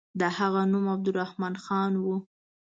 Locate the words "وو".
2.03-2.15